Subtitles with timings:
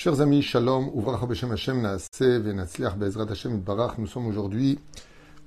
[0.00, 0.92] Chers amis, Shalom,
[1.26, 3.98] Beshem Hashem Naase Venatzliach Bezrat Hashem Barach.
[3.98, 4.78] Nous sommes aujourd'hui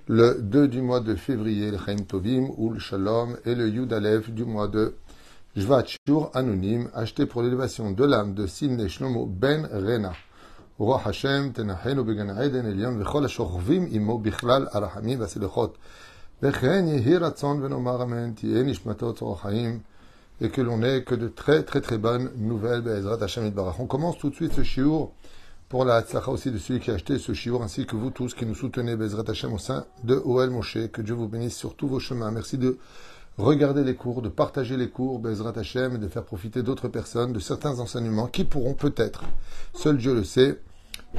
[0.08, 3.94] le 2 du mois de février, le Chaim Tovim, ou le Shalom, et le Yud
[3.94, 4.96] Aleph du mois de
[5.56, 10.12] Jvat Shur Anonyme, acheté pour l'élévation de l'âme de Sidney Shlomo Ben Rena.
[10.78, 15.76] Roi Hashem, Tenachenu Began Eden Elion, Vechol Ashorvim Imo Bichlal Arachamim Vaselechot.
[16.42, 19.80] Vechen Yehi Ratzon Venomar Amen, Tien Ishmatot Orochaim
[20.42, 22.84] et que l'on ait que de très très très bonnes nouvelles.
[23.80, 25.12] On commence tout de suite ce shiur
[25.70, 28.34] pour la tzlacha aussi de celui qui a acheté ce shiur, ainsi que vous tous
[28.34, 30.90] qui nous soutenez Be'ezrat Hashem au sein de OL Moshe.
[30.92, 32.32] Que Dieu vous bénisse sur tous vos chemins.
[32.32, 32.78] Merci de
[33.38, 37.32] regarder les cours, de partager les cours Be'ezrat Hashem et de faire profiter d'autres personnes
[37.34, 39.24] de certains enseignements qui pourront peut-être,
[39.74, 40.60] seul Dieu le sait,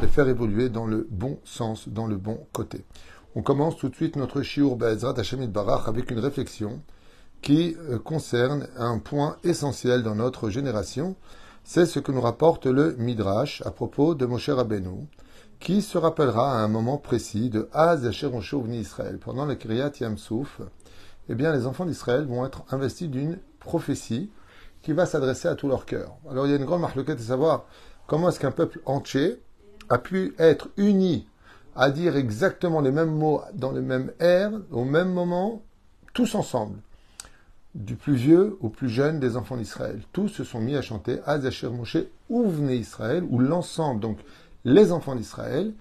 [0.01, 2.85] les faire évoluer dans le bon sens, dans le bon côté.
[3.35, 6.83] On commence tout de suite notre shiur Be'ezrat Hashem Barach avec une réflexion
[7.43, 11.17] qui euh, concerne un point essentiel dans notre génération.
[11.65, 15.09] C'est ce que nous rapporte le Midrash à propos de Moshe Rabbeinu,
[15.61, 19.19] qui se rappellera à un moment précis de Az Moshe Israël.
[19.19, 20.61] Pendant le Kriyat Yamsouf,
[21.29, 24.31] eh bien, les enfants d'Israël vont être investis d'une prophétie
[24.83, 26.17] qui va s'adresser à tout leur cœur.
[26.31, 27.65] Alors, il y a une grande marque de savoir
[28.07, 29.41] comment est-ce qu'un peuple entier
[29.89, 31.29] a pu être uni
[31.75, 35.63] à dire exactement les mêmes mots dans le même air, au même moment,
[36.13, 36.79] tous ensemble
[37.75, 40.01] du plus vieux au plus jeune des enfants d'Israël.
[40.13, 44.19] Tous se sont mis à chanter Azasher Moshe, où venez Israël, ou l'ensemble, donc
[44.65, 45.73] les enfants d'Israël,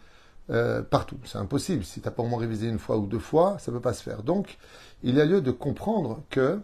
[0.50, 1.18] euh, partout.
[1.26, 1.84] C'est impossible.
[1.84, 3.82] Si tu n'as pas au moins révisé une fois ou deux fois, ça ne peut
[3.82, 4.24] pas se faire.
[4.24, 4.58] Donc,
[5.04, 6.60] il y a lieu de comprendre que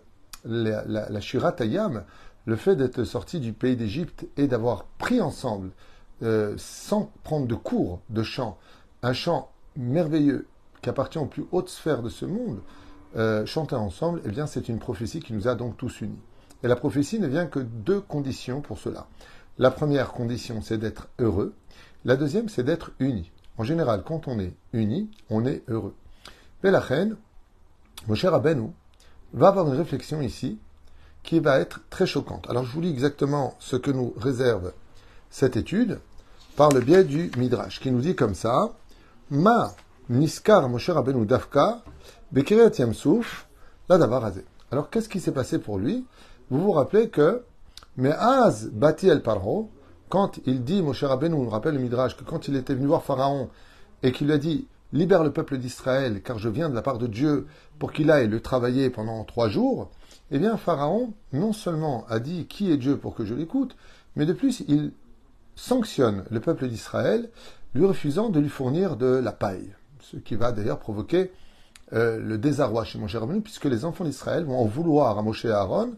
[0.46, 2.04] la, la, Shirat Hayam,
[2.46, 5.72] le fait d'être sorti du pays d'Égypte et d'avoir pris ensemble,
[6.24, 8.58] euh, sans prendre de cours de chant,
[9.04, 10.48] un chant merveilleux
[10.82, 12.60] qui appartient aux plus hautes sphères de ce monde,
[13.16, 16.20] euh, chanter ensemble, eh bien, c'est une prophétie qui nous a donc tous unis.
[16.64, 19.08] Et la prophétie ne vient que deux conditions pour cela.
[19.58, 21.54] La première condition, c'est d'être heureux.
[22.06, 23.32] La deuxième, c'est d'être uni.
[23.58, 25.96] En général, quand on est uni, on est heureux.
[26.64, 27.16] Reine,
[28.08, 28.74] mon cher Abenou,
[29.34, 30.60] va avoir une réflexion ici
[31.24, 32.50] qui va être très choquante.
[32.50, 34.74] Alors, je vous lis exactement ce que nous réserve
[35.30, 36.00] cette étude
[36.56, 38.74] par le biais du Midrash, qui nous dit comme ça,
[39.30, 39.76] Ma
[40.10, 41.84] niskar Moshe Rabbeinu Dafka
[42.34, 43.48] Bekirat Yamsouf,
[43.88, 44.44] la Davarazé.
[44.70, 46.06] Alors, qu'est-ce qui s'est passé pour lui?
[46.50, 47.44] Vous vous rappelez que,
[47.96, 49.72] mais Az Bati El Parho,
[50.10, 53.04] quand il dit, Moshe Rabbeinu, on rappelle le Midrash, que quand il était venu voir
[53.04, 53.50] Pharaon
[54.04, 56.98] et qu'il lui a dit, libère le peuple d'Israël, car je viens de la part
[56.98, 57.48] de Dieu
[57.80, 59.90] pour qu'il aille le travailler pendant trois jours,
[60.30, 63.78] eh bien, Pharaon, non seulement a dit qui est Dieu pour que je l'écoute,
[64.18, 64.92] mais de plus, il
[65.56, 67.30] sanctionne le peuple d'Israël,
[67.74, 69.74] lui refusant de lui fournir de la paille.
[70.02, 71.32] Ce qui va d'ailleurs provoquer
[71.94, 75.46] euh, le désarroi chez Moshe Rabbeinu, puisque les enfants d'Israël vont en vouloir à Moshe
[75.46, 75.92] et à Aaron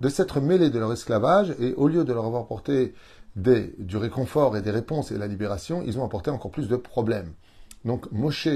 [0.00, 2.94] de s'être mêlés de leur esclavage, et au lieu de leur avoir apporté
[3.36, 6.76] des, du réconfort et des réponses et la libération, ils ont apporté encore plus de
[6.76, 7.32] problèmes.
[7.84, 8.48] Donc Moshe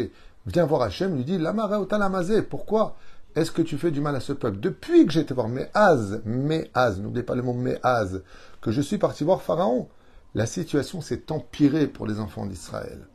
[0.46, 2.96] vient voir Hachem, lui dit Lamara otalamazé, pourquoi
[3.36, 4.58] est-ce que tu fais du mal à ce peuple?
[4.58, 8.22] Depuis que j'ai été voir Méaz, Méaz, n'oubliez pas le mot Méaz,
[8.60, 9.88] que je suis parti voir Pharaon,
[10.34, 13.06] la situation s'est empirée pour les enfants d'Israël.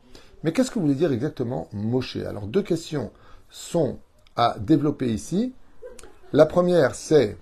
[0.42, 2.16] Mais qu'est-ce que voulait dire exactement Moshe?
[2.16, 3.10] Alors deux questions
[3.54, 4.00] sont
[4.34, 5.52] à développer ici.
[6.32, 7.38] La première, c'est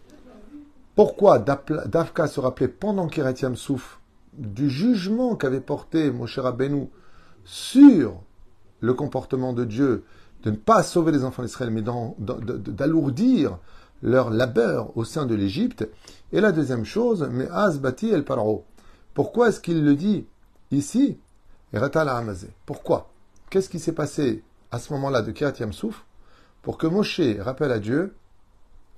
[0.95, 3.99] pourquoi Dafka se rappelait pendant Kiratiam Souf
[4.35, 6.91] du jugement qu'avait porté Moshe Rabbeinu
[7.47, 8.21] sur
[8.81, 10.05] le comportement de Dieu,
[10.43, 13.59] de ne pas sauver les enfants d'Israël, mais d'alourdir
[14.03, 15.89] leur labeur au sein de l'Égypte.
[16.31, 17.49] Et la deuxième chose, mais
[17.81, 18.67] Bati el Paro.
[19.15, 20.27] Pourquoi est-ce qu'il le dit
[20.73, 21.19] ici?
[22.67, 23.11] Pourquoi?
[23.49, 26.05] Qu'est-ce qui s'est passé à ce moment-là de Kirat Yamsouf
[26.63, 28.17] pour que Moshe rappelle à Dieu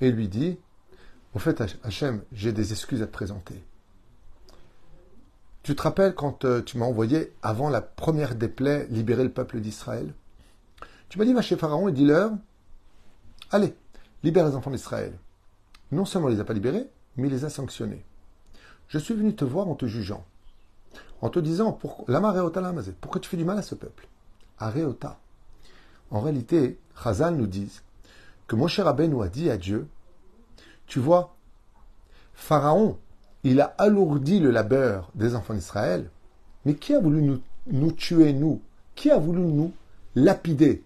[0.00, 0.56] et lui dit
[1.34, 3.62] Au fait, Hachem, j'ai des excuses à te présenter.
[5.64, 9.32] Tu te rappelles quand euh, tu m'as envoyé, avant la première des plaies, libérer le
[9.32, 10.12] peuple d'Israël?
[11.08, 12.32] Tu m'as dit, va chez Pharaon et dis-leur
[13.50, 13.74] Allez,
[14.22, 15.18] libère les enfants d'Israël.
[15.90, 18.04] Non seulement il les a pas libérés, mais il les a sanctionnés.
[18.88, 20.24] Je suis venu te voir en te jugeant,
[21.20, 24.06] en te disant pourquoi tu fais du mal à ce peuple?
[24.58, 25.18] Areota.
[26.14, 27.80] En réalité, Chazal nous dit
[28.46, 29.88] que Moshe Rabbeinu a dit à Dieu,
[30.86, 31.34] tu vois,
[32.34, 32.98] Pharaon,
[33.42, 36.08] il a alourdi le labeur des enfants d'Israël,
[36.64, 38.62] mais qui a voulu nous, tuer, nous?
[38.94, 39.72] Qui a voulu nous
[40.14, 40.84] lapider?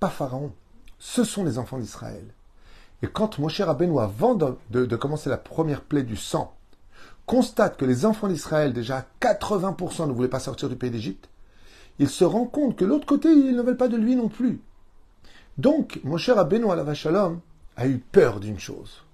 [0.00, 0.50] Pas Pharaon.
[0.98, 2.24] Ce sont les enfants d'Israël.
[3.02, 6.54] Et quand Moshe Rabbeinu, avant de, de, commencer la première plaie du sang,
[7.26, 11.28] constate que les enfants d'Israël, déjà 80% ne voulaient pas sortir du pays d'Égypte,
[11.98, 14.62] il se rend compte que l'autre côté, ils ne veulent pas de lui non plus.
[15.58, 17.40] Donc, mon cher Abeno la Shalom
[17.76, 19.04] a eu peur d'une chose.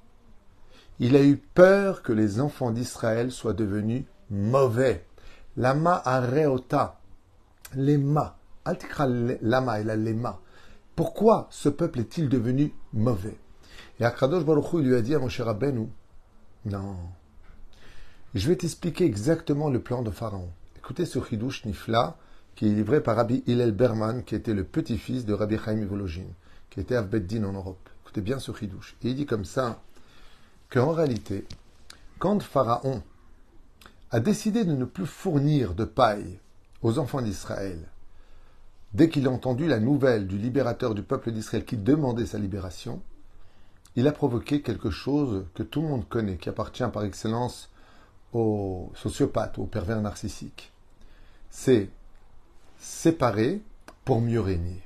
[0.98, 5.04] Il a eu peur que les enfants d'Israël soient devenus mauvais,
[5.56, 7.00] Lama areota.
[7.74, 8.38] Lema.
[8.64, 10.40] Altikra lama et la lema.
[10.94, 13.38] Pourquoi ce peuple est-il devenu mauvais?
[14.00, 15.88] Et Akadosh Baruch Hu, lui a dit à mon cher Rabbeinu,
[16.64, 16.96] non,
[18.34, 20.50] je vais t'expliquer exactement le plan de Pharaon.
[20.76, 22.16] Écoutez ce chidouche nifla
[22.56, 26.26] qui est livré par Rabbi Hillel Berman, qui était le petit-fils de Rabbi Chaim Vologin,
[26.70, 27.88] qui était à Beddin en Europe.
[28.02, 28.96] Écoutez bien ce chidouche.
[29.02, 29.82] Et il dit comme ça
[30.70, 31.44] qu'en réalité,
[32.18, 33.02] quand Pharaon
[34.10, 36.38] a décidé de ne plus fournir de paille
[36.80, 37.78] aux enfants d'Israël,
[38.94, 43.02] dès qu'il a entendu la nouvelle du libérateur du peuple d'Israël qui demandait sa libération,
[43.96, 47.68] il a provoqué quelque chose que tout le monde connaît, qui appartient par excellence
[48.32, 50.72] aux sociopathes, aux pervers narcissiques.
[51.50, 51.90] C'est
[52.78, 53.62] séparer
[54.04, 54.82] pour mieux régner.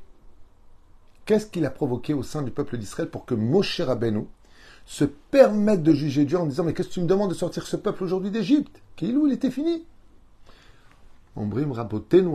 [1.25, 4.27] Qu'est-ce qu'il a provoqué au sein du peuple d'Israël pour que Moshe Rabbeinu
[4.87, 7.67] se permette de juger Dieu en disant Mais qu'est-ce que tu me demandes de sortir
[7.67, 8.83] ce peuple aujourd'hui d'Égypte?
[8.97, 9.27] Qui où?
[9.27, 9.85] Il était fini
[11.37, 12.31] Ombrim Rabotenu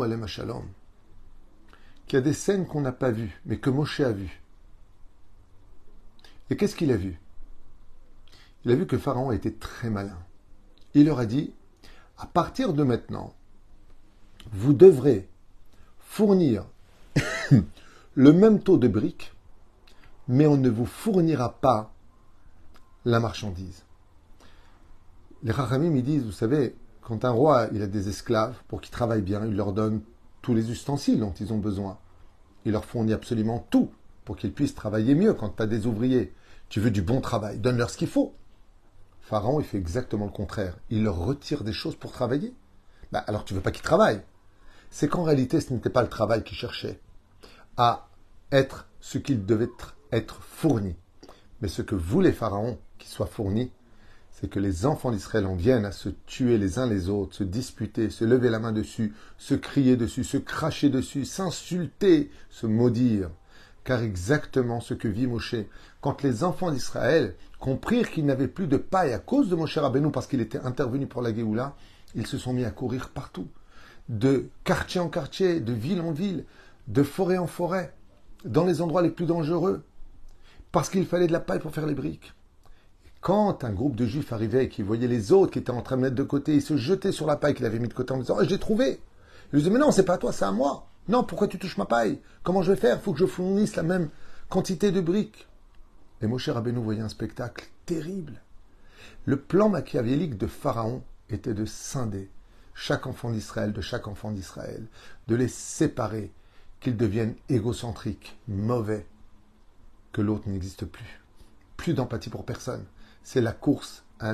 [2.07, 4.41] qu'il y a des scènes qu'on n'a pas vues, mais que Moshe a vues.
[6.49, 7.19] Et qu'est-ce qu'il a vu?
[8.63, 10.17] Il a vu que Pharaon était très malin.
[10.93, 11.53] Il leur a dit,
[12.17, 13.33] à partir de maintenant,
[14.51, 15.27] vous devrez
[16.15, 16.63] fournir
[18.13, 19.33] le même taux de briques,
[20.29, 21.91] mais on ne vous fournira pas
[23.03, 23.83] la marchandise.
[25.44, 28.94] Les Rachamim, ils disent, vous savez, quand un roi il a des esclaves pour qu'ils
[28.94, 30.03] travaillent bien, il leur donne
[30.41, 31.97] tous les ustensiles dont ils ont besoin.
[32.63, 33.91] Il leur fournit absolument tout
[34.23, 36.33] pour qu'ils puissent travailler mieux quand tu as des ouvriers.
[36.69, 38.33] Tu veux du bon travail, donne-leur ce qu'il faut.
[39.19, 40.77] Pharaon, il fait exactement le contraire.
[40.89, 42.53] Il leur retire des choses pour travailler.
[43.12, 44.21] Bah, alors tu veux pas qu'ils travaillent.
[44.97, 47.01] C'est qu'en réalité, ce n'était pas le travail qu'ils cherchaient
[47.75, 48.07] à
[48.53, 49.68] être ce qu'il devait
[50.13, 50.95] être fourni.
[51.59, 53.74] Mais ce que voulait Pharaon qu'il soit fourni,
[54.31, 57.44] c'est que les enfants d'Israël en viennent à se tuer les uns les autres, se
[57.44, 63.30] disputer, se lever la main dessus, se crier dessus, se cracher dessus, s'insulter, se maudire.
[63.83, 65.56] Car exactement ce que vit Moshe,
[66.00, 70.09] quand les enfants d'Israël comprirent qu'ils n'avaient plus de paille à cause de Moshe Rabbeinu
[70.09, 71.75] parce qu'il était intervenu pour la Géoula,
[72.15, 73.50] ils se sont mis à courir partout,
[74.09, 76.45] de quartier en quartier, de ville en ville,
[76.87, 77.93] de forêt en forêt,
[78.43, 79.83] dans les endroits les plus dangereux,
[80.71, 82.33] parce qu'il fallait de la paille pour faire les briques.
[83.21, 85.97] Quand un groupe de juifs arrivait et qu'ils voyaient les autres qui étaient en train
[85.97, 88.13] de mettre de côté, ils se jetaient sur la paille qu'il avait mis de côté
[88.13, 88.99] en disant oh, J'ai trouvé
[89.51, 90.85] Ils disaient Mais non, c'est pas à toi, c'est à moi.
[91.07, 92.19] Non, pourquoi tu touches ma paille?
[92.43, 93.01] Comment je vais faire?
[93.01, 94.09] Faut que je fournisse la même
[94.47, 95.47] quantité de briques.
[96.21, 98.41] Et Moshe Rabbeinu voyait un spectacle terrible.
[99.25, 102.29] Le plan machiavélique de Pharaon était de scinder
[102.75, 104.86] chaque enfant d'Israël de chaque enfant d'Israël,
[105.27, 106.31] de les séparer,
[106.80, 109.07] qu'ils deviennent égocentriques, mauvais,
[110.12, 111.24] que l'autre n'existe plus.
[111.77, 112.86] Plus d'empathie pour personne
[113.25, 114.33] c'est la course à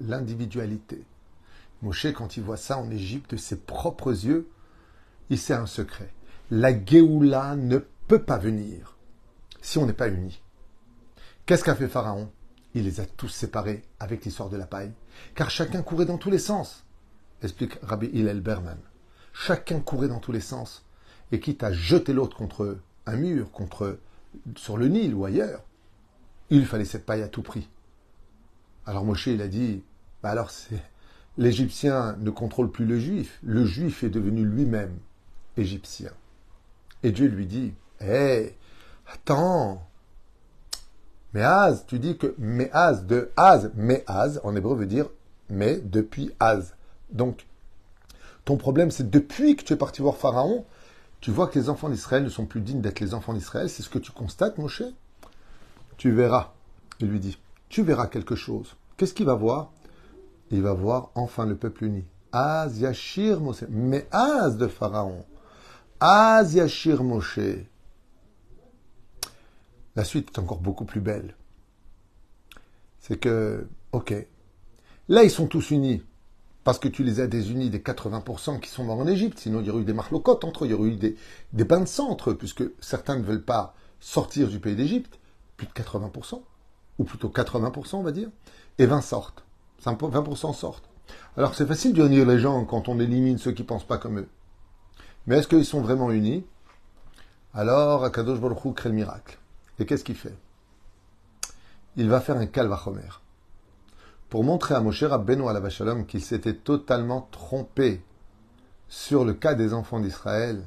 [0.00, 1.04] l'individualité.
[1.82, 4.48] Moshe, quand il voit ça en Égypte de ses propres yeux,
[5.30, 6.12] il sait un secret.
[6.50, 8.96] La Géoula ne peut pas venir
[9.62, 10.42] si on n'est pas unis.
[11.46, 12.30] Qu'est-ce qu'a fait Pharaon?
[12.74, 14.92] Il les a tous séparés avec l'histoire de la paille,
[15.34, 16.84] car chacun courait dans tous les sens,
[17.44, 18.78] explique Rabbi Hillel Berman.
[19.32, 20.84] Chacun courait dans tous les sens,
[21.32, 23.98] et quitte à jeter l'autre contre un mur, contre
[24.56, 25.62] sur le Nil ou ailleurs,
[26.50, 27.68] il fallait cette paille à tout prix.
[28.86, 29.82] Alors Moshe, il a dit,
[30.22, 30.50] bah alors
[31.38, 33.38] l'Égyptien ne contrôle plus le Juif.
[33.42, 34.96] Le Juif est devenu lui-même
[35.56, 36.12] Égyptien.
[37.02, 38.56] Et Dieu lui dit, hé,
[39.12, 39.86] attends,
[41.34, 42.34] Az, tu dis que
[42.72, 43.70] Az, de Az,
[44.06, 45.06] Az, en hébreu veut dire
[45.50, 46.74] mais depuis Az.
[47.14, 47.46] Donc,
[48.44, 50.66] ton problème, c'est depuis que tu es parti voir Pharaon,
[51.20, 53.70] tu vois que les enfants d'Israël ne sont plus dignes d'être les enfants d'Israël.
[53.70, 54.82] C'est ce que tu constates, Moshe
[55.96, 56.52] Tu verras,
[57.00, 57.38] il lui dit
[57.74, 58.76] tu verras quelque chose.
[58.96, 59.72] Qu'est-ce qu'il va voir?
[60.52, 62.04] Il va voir enfin le peuple uni.
[62.30, 63.64] Az Yashir Moshe.
[63.68, 65.24] Mais Az de Pharaon.
[65.98, 67.66] Az Yashir Moshe.
[69.96, 71.34] La suite est encore beaucoup plus belle.
[73.00, 74.14] C'est que, ok,
[75.08, 76.04] là ils sont tous unis.
[76.64, 79.38] Parce que tu les as désunis des 80% qui sont morts en Égypte.
[79.38, 81.16] Sinon, il y aurait eu des marlocotes entre eux, il y aurait eu des,
[81.52, 85.18] des bains de sang entre eux, puisque certains ne veulent pas sortir du pays d'Égypte.
[85.56, 86.40] Plus de 80%
[86.98, 88.28] ou plutôt 80% on va dire,
[88.78, 89.44] et 20 sortent.
[89.84, 90.88] 20% sortent.
[91.36, 94.20] Alors c'est facile d'unir les gens quand on élimine ceux qui ne pensent pas comme
[94.20, 94.28] eux.
[95.26, 96.44] Mais est-ce qu'ils sont vraiment unis?
[97.52, 99.38] Alors Akadosh Baruch crée le miracle.
[99.78, 100.36] Et qu'est-ce qu'il fait?
[101.96, 103.20] Il va faire un calvachomer.
[104.34, 108.02] Pour montrer à Moshe Rabbeinu la Shalom qu'il s'était totalement trompé
[108.88, 110.66] sur le cas des enfants d'Israël,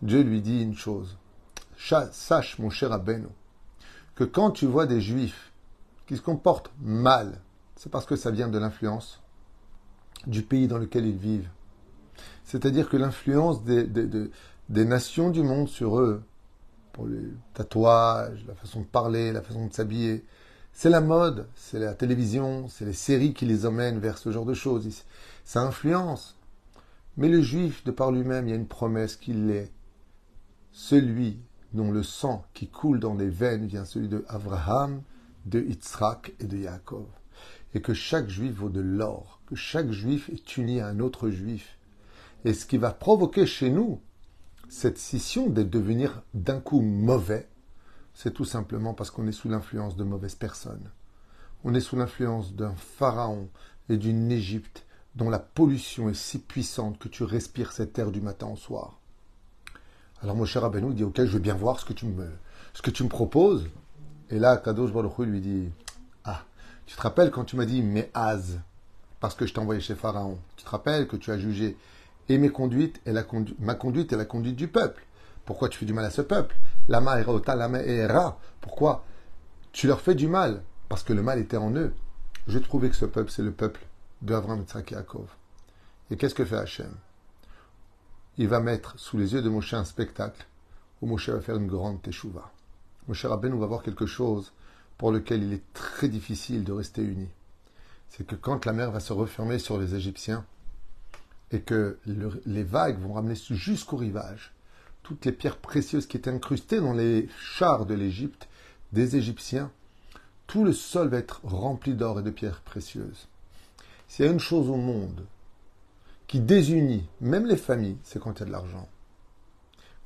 [0.00, 1.18] Dieu lui dit une chose.
[1.76, 3.26] Sache, mon cher Rabbeinu,
[4.14, 5.52] que quand tu vois des juifs
[6.06, 7.42] qui se comportent mal,
[7.74, 9.20] c'est parce que ça vient de l'influence
[10.26, 11.50] du pays dans lequel ils vivent.
[12.44, 16.22] C'est-à-dire que l'influence des, des, nations du monde sur eux,
[16.94, 20.24] pour les tatouages, la façon de parler, la façon de s'habiller,
[20.78, 24.44] c'est la mode, c'est la télévision, c'est les séries qui les emmènent vers ce genre
[24.44, 24.86] de choses.
[25.42, 26.36] Ça influence.
[27.16, 29.72] Mais le juif, de par lui-même, il y a une promesse qu'il est
[30.72, 31.38] celui
[31.72, 35.00] dont le sang qui coule dans les veines vient celui de Abraham,
[35.46, 37.06] de Yitzhak et de Yaakov.
[37.72, 41.30] Et que chaque juif vaut de l'or, que chaque juif est uni à un autre
[41.30, 41.78] juif.
[42.44, 43.98] Et ce qui va provoquer chez nous
[44.68, 47.48] cette scission de devenir d'un coup mauvais,
[48.16, 50.90] c'est tout simplement parce qu'on est sous l'influence de mauvaises personnes.
[51.64, 53.50] On est sous l'influence d'un pharaon
[53.90, 58.22] et d'une Égypte dont la pollution est si puissante que tu respires cette air du
[58.22, 58.98] matin au soir.
[60.22, 63.68] Alors mon cher Rabbeinu dit Ok, je veux bien voir ce que tu me, proposes.
[64.30, 65.68] Et là, Kadosh Baruch lui dit
[66.24, 66.42] Ah,
[66.86, 68.60] tu te rappelles quand tu m'as dit Mais Az,
[69.20, 70.38] parce que je t'ai envoyé chez Pharaon.
[70.56, 71.76] Tu te rappelles que tu as jugé
[72.30, 75.04] et ma conduite et la conduite du peuple.
[75.44, 76.56] Pourquoi tu fais du mal à ce peuple?
[76.88, 77.78] Lama erota, lama.
[78.60, 79.04] Pourquoi?
[79.72, 81.92] Tu leur fais du mal parce que le mal était en eux.
[82.46, 83.84] J'ai trouvé que ce peuple, c'est le peuple
[84.22, 85.28] de Avram, et Yaakov.
[86.10, 86.92] Et qu'est-ce que fait Hachem?
[88.38, 90.46] Il va mettre sous les yeux de Moshe un spectacle
[91.00, 92.52] où Moshe va faire une grande teshuva.
[93.08, 94.52] Moshe Rabbeinu va voir quelque chose
[94.98, 97.28] pour lequel il est très difficile de rester uni.
[98.08, 100.44] C'est que quand la mer va se refermer sur les Égyptiens
[101.50, 101.98] et que
[102.46, 104.54] les vagues vont ramener jusqu'au rivage
[105.06, 108.48] toutes les pierres précieuses qui étaient incrustées dans les chars de l'Égypte
[108.92, 109.70] des Égyptiens,
[110.48, 113.28] tout le sol va être rempli d'or et de pierres précieuses.
[114.08, 115.24] S'il y a une chose au monde
[116.26, 118.88] qui désunit même les familles, c'est quand il y a de l'argent.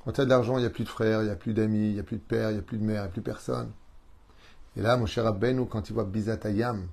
[0.05, 1.35] Quand il y a de l'argent, il n'y a plus de frères, il n'y a
[1.35, 3.05] plus d'amis, il n'y a plus de père, il n'y a plus de mère, il
[3.05, 3.71] n'y a plus personne.
[4.77, 6.89] Et là, mon cher Abbenou, quand il voit Bizatayam,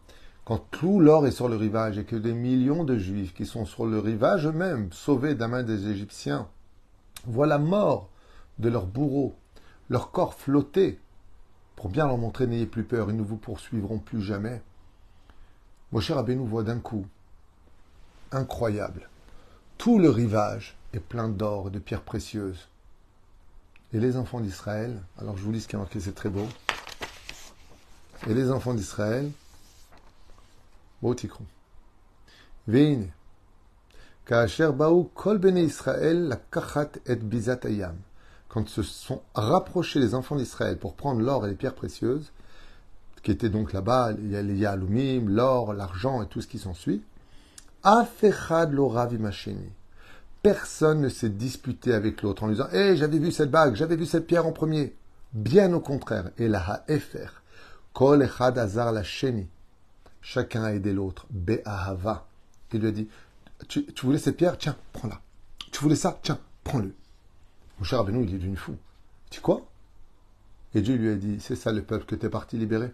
[0.47, 3.67] quand tout l'or est sur le rivage et que des millions de juifs qui sont
[3.67, 6.49] sur le rivage eux-mêmes, sauvés d'un main des Égyptiens,
[7.27, 8.09] voient la mort
[8.59, 9.35] de leurs bourreaux,
[9.89, 10.99] leur corps flotter,
[11.77, 14.63] pour bien leur montrer n'ayez plus peur, ils ne vous poursuivront plus jamais.
[15.93, 17.07] Moshe Rabbeinu voit d'un coup,
[18.33, 19.09] incroyable,
[19.79, 22.69] tout le rivage est plein d'or et de pierres précieuses.
[23.93, 26.47] Et les enfants d'Israël, alors je vous lis ce qui est marqué, c'est très beau.
[28.27, 29.31] Et les enfants d'Israël,
[31.01, 31.45] beau tikron.
[32.67, 33.09] Veine.
[34.29, 34.47] Quand
[38.69, 42.31] se sont rapprochés les enfants d'Israël pour prendre l'or et les pierres précieuses,
[43.23, 46.59] qui étaient donc là-bas, il y a les yalumim, l'or, l'argent et tout ce qui
[46.59, 47.03] s'ensuit.
[47.83, 49.73] Afechad loravimacheni.
[50.43, 53.97] Personne ne s'est disputé avec l'autre en lui disant Hé, j'avais vu cette bague, j'avais
[53.97, 54.95] vu cette pierre en premier.
[55.33, 56.31] Bien au contraire.
[56.37, 57.29] Et la ha'efer.
[57.95, 58.59] Kol echad.
[60.21, 61.27] Chacun a aidé l'autre.
[61.31, 62.27] Be'ahava.
[62.75, 63.09] Il lui a dit
[63.69, 65.21] tu, voulais cette pierre Tiens, prends-la.
[65.71, 66.95] Tu voulais ça Tiens, prends-le.
[67.79, 68.77] Mon cher Abenou, il est devenu fou.
[69.31, 69.69] Tu quoi?
[70.75, 72.93] Et Dieu lui a dit C'est ça le peuple que tu es parti libérer?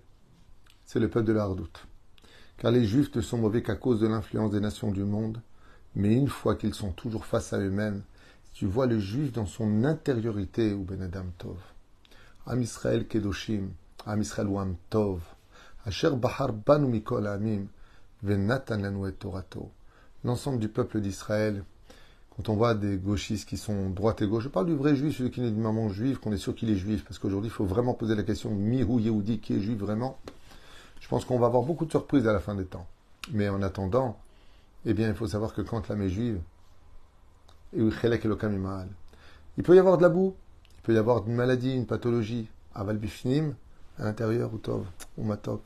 [0.85, 1.87] C'est le peuple de la redoute.
[2.59, 5.41] Car les Juifs ne sont mauvais qu'à cause de l'influence des nations du monde,
[5.95, 8.03] mais une fois qu'ils sont toujours face à eux-mêmes,
[8.53, 11.59] tu vois le Juif dans son intériorité, ou Ben Adam Tov.
[12.47, 13.71] Am Israël Kedoshim,
[14.07, 15.21] Am Israël Wam Tov,
[15.85, 17.67] Asher Bahar Banu Mikol Amim,
[18.23, 19.71] Venatan Torato.
[20.25, 21.65] L'ensemble du peuple d'Israël,
[22.35, 25.19] quand on voit des gauchistes qui sont droite et gauche, je parle du vrai juif,
[25.19, 27.53] celui qui est d'une maman juive, qu'on est sûr qu'il est juif, parce qu'aujourd'hui il
[27.53, 30.19] faut vraiment poser la question, Mihu Yehudi, qui est juif vraiment?
[31.01, 32.87] Je pense qu'on va avoir beaucoup de surprises à la fin des temps.
[33.33, 34.19] Mais en attendant,
[34.87, 36.41] eh bien, il faut savoir que quand l'âme est juive,
[37.77, 40.35] il peut y avoir de la boue,
[40.77, 43.55] il peut y avoir une maladie, une pathologie, aval bifnim,
[43.99, 44.87] à l'intérieur, ou tov,
[45.19, 45.63] ou matok.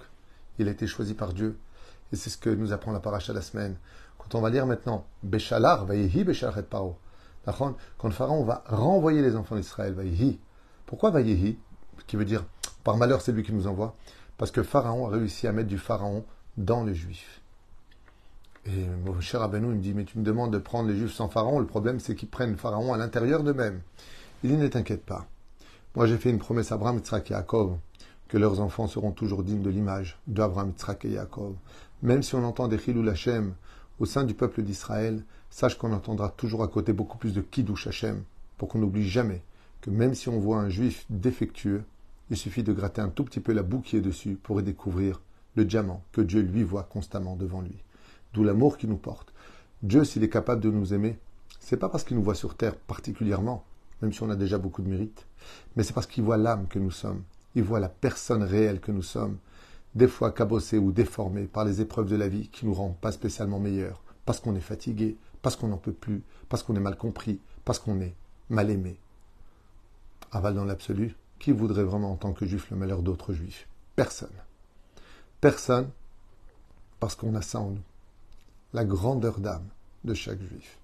[0.58, 1.56] Il a été choisi par Dieu.
[2.12, 3.76] Et c'est ce que nous apprend la paracha la semaine.
[4.18, 6.98] Quand on va lire maintenant, Béchalar, Vayehi, Béchalar et Paro.
[7.46, 10.38] Quand pharaon va renvoyer les enfants d'Israël, Vayehi.
[10.86, 11.58] Pourquoi Vayehi?
[12.06, 12.44] Qui veut dire,
[12.84, 13.94] par malheur, c'est lui qui nous envoie.
[14.36, 16.24] Parce que Pharaon a réussi à mettre du Pharaon
[16.56, 17.42] dans les Juifs.
[18.66, 21.14] Et mon cher Abenou, il me dit, mais tu me demandes de prendre les Juifs
[21.14, 21.58] sans Pharaon.
[21.58, 23.80] Le problème, c'est qu'ils prennent Pharaon à l'intérieur d'eux-mêmes.
[24.44, 25.26] Il dit, ne t'inquiète pas.
[25.96, 27.78] Moi, j'ai fait une promesse à Abraham, Yitzhak et Yaakov,
[28.28, 31.54] que leurs enfants seront toujours dignes de l'image d'Abraham, Yitzhak et Yaakov.
[32.02, 33.54] Même si on entend des Chilou Hashem
[33.98, 37.88] au sein du peuple d'Israël, sache qu'on entendra toujours à côté beaucoup plus de Kiddush
[37.88, 38.22] Hashem,
[38.56, 39.42] pour qu'on n'oublie jamais
[39.80, 41.82] que même si on voit un juif défectueux,
[42.30, 44.62] il suffit de gratter un tout petit peu la boue qui est dessus pour y
[44.62, 45.20] découvrir
[45.56, 47.82] le diamant que Dieu lui voit constamment devant lui.
[48.32, 49.32] D'où l'amour qui nous porte.
[49.82, 51.18] Dieu, s'il est capable de nous aimer,
[51.58, 53.64] c'est pas parce qu'il nous voit sur terre particulièrement,
[54.02, 55.26] même si on a déjà beaucoup de mérite,
[55.74, 57.22] mais c'est parce qu'il voit l'âme que nous sommes.
[57.54, 59.38] Il voit la personne réelle que nous sommes,
[59.94, 63.12] des fois cabossée ou déformée par les épreuves de la vie qui nous rendent pas
[63.12, 66.96] spécialement meilleurs, parce qu'on est fatigué, parce qu'on n'en peut plus, parce qu'on est mal
[66.96, 68.14] compris, parce qu'on est
[68.50, 68.98] mal aimé.
[70.32, 73.68] Aval dans l'absolu, qui voudrait vraiment en tant que juif le malheur d'autres juifs?
[73.96, 74.28] Personne.
[75.40, 75.88] Personne,
[77.00, 77.82] parce qu'on a ça en nous.
[78.72, 79.68] La grandeur d'âme
[80.04, 80.78] de chaque juif.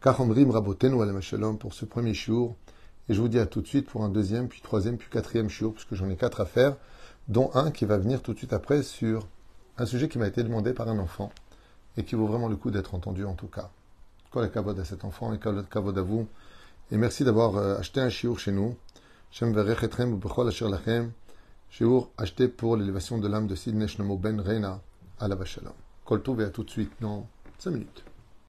[0.00, 2.56] Kachomrim Rabotenu Alam Shalom pour ce premier jour.
[3.08, 5.48] Et je vous dis à tout de suite pour un deuxième, puis troisième, puis quatrième
[5.48, 6.76] jour, puisque j'en ai quatre à faire,
[7.28, 9.26] dont un qui va venir tout de suite après sur
[9.78, 11.30] un sujet qui m'a été demandé par un enfant
[11.96, 13.70] et qui vaut vraiment le coup d'être entendu en tout cas.
[14.30, 16.26] Kol kavod à cet enfant et kol kavod à vous.
[16.90, 18.76] Et merci d'avoir euh, acheté un shiur chez nous.
[19.30, 19.54] Shem
[22.18, 24.80] acheté pour l'élévation de l'âme de Sidney Shlomo Ben Reina
[25.18, 25.72] à la Vachalom.
[26.04, 27.26] Kol et à tout de suite dans
[27.58, 28.04] 5 minutes.